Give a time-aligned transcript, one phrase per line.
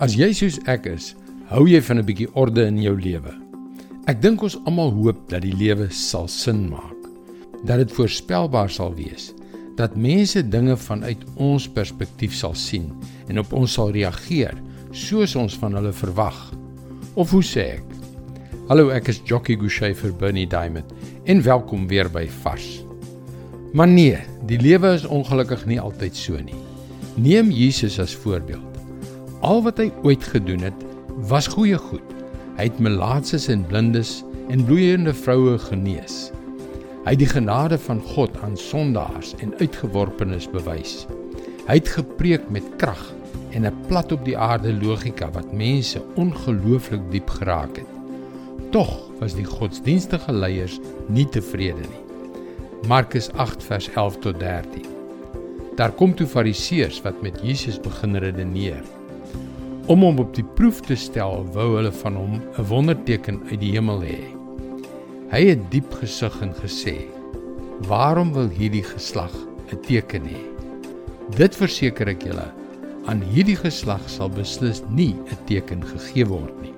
[0.00, 1.10] As jy soos ek is,
[1.50, 3.34] hou jy van 'n bietjie orde in jou lewe.
[4.08, 6.96] Ek dink ons almal hoop dat die lewe sal sin maak,
[7.66, 9.34] dat dit voorspelbaar sal wees,
[9.76, 12.88] dat mense dinge vanuit ons perspektief sal sien
[13.28, 14.56] en op ons sal reageer
[14.90, 16.54] soos ons van hulle verwag.
[17.14, 17.84] Of hoe sê ek?
[18.68, 20.94] Hallo, ek is Jockey Gouchee vir Bernie Diamond
[21.26, 22.82] en welkom weer by Vars.
[23.74, 26.56] Maar nee, die lewe is ongelukkig nie altyd so nie.
[27.16, 28.69] Neem Jesus as voorbeeld.
[29.40, 30.82] Al wat hy ooit gedoen het,
[31.30, 32.04] was goeie goed.
[32.58, 34.18] Hy het melaatses en blindes
[34.52, 36.28] en bloeiende vroue genees.
[37.06, 41.06] Hy het die genade van God aan sondaars en uitgeworpenes bewys.
[41.64, 43.00] Hy het gepreek met krag
[43.56, 47.92] en 'n plat op die aarde logika wat mense ongelooflik diep geraak het.
[48.70, 52.04] Tog was die godsdienstige leiers nie tevrede nie.
[52.88, 54.84] Markus 8 vers 11 tot 13.
[55.76, 58.99] Daar kom toe fariseërs wat met Jesus begin redeneer.
[59.90, 63.72] Om hom op die proef te stel, wou hulle van hom 'n wonderteken uit die
[63.74, 64.18] hemel hê.
[65.32, 66.94] Hy het diep gesug en gesê:
[67.90, 69.34] "Waarom wil hierdie geslag
[69.72, 70.42] 'n teken hê?
[71.36, 72.46] Dit verseker ek julle,
[73.06, 76.74] aan hierdie geslag sal beslis nie 'n teken gegee word nie."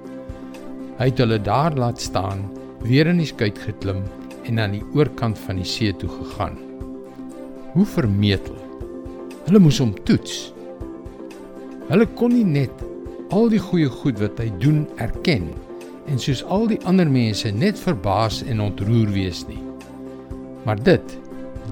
[0.98, 2.48] Hy het hulle daar laat staan,
[2.80, 4.02] weer in die skuit geklim
[4.44, 6.56] en aan die oorkant van die see toe gegaan.
[7.74, 8.56] Hoe vermetel.
[9.44, 10.54] Hulle moes hom toets.
[11.88, 12.91] Hulle kon nie net
[13.32, 15.46] al die goeie goed wat hy doen erken
[16.10, 19.60] en soos al die ander mense net verbaas en ontroer wees nie.
[20.66, 21.14] Maar dit,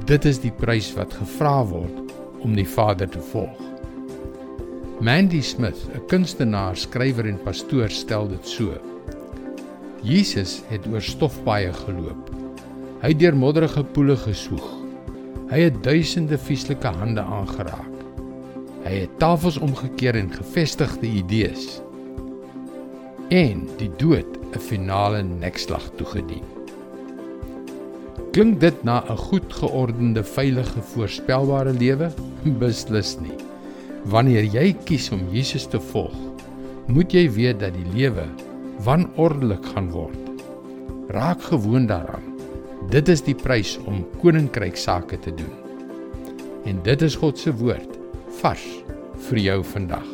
[0.08, 3.60] dit is die prys wat gevra word om die Vader te volg.
[5.04, 8.72] Mandy Smith, 'n kunstenaar, skrywer en pastoor, stel dit so:
[10.02, 12.30] Jesus het oor stofpaaie geloop.
[13.00, 14.68] Hy het deur modderige poele geswoeg.
[15.50, 17.99] Hy het duisende vieslike hande aangeraak.
[18.80, 21.80] Hy het tafels omgekeer en gevestigde idees.
[23.28, 26.46] En die dood 'n finale nekslag toegedien.
[28.32, 32.10] Klink dit na 'n goed geordende, veilige, voorspelbare lewe?
[32.60, 33.36] Beslis nie.
[34.04, 36.16] Wanneer jy kies om Jesus te volg,
[36.86, 38.24] moet jy weet dat die lewe
[38.80, 40.18] wanordelik gaan word.
[41.08, 42.24] Raak gewoond daaraan.
[42.88, 45.52] Dit is die prys om koninkryk sake te doen.
[46.64, 47.99] En dit is God se woord
[48.38, 48.64] vars
[49.28, 50.06] vir jou vandag.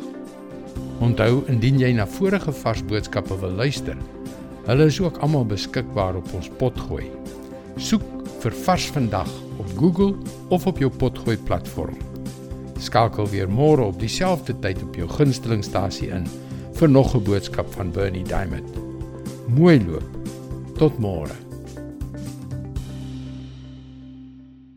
[1.03, 3.97] Onthou indien jy na vorige vars boodskappe wil luister,
[4.67, 7.05] hulle is ook almal beskikbaar op ons potgooi.
[7.77, 8.03] Soek
[8.41, 10.13] vir vars vandag op Google
[10.49, 11.97] of op jou potgooi platform.
[12.81, 16.27] Skakel weer môre op dieselfde tyd op jou gunstelingstasie in
[16.77, 18.69] vir nog 'n boodskap van Bernie Diamond.
[19.47, 20.09] Mooi loop.
[20.77, 21.46] Tot môre.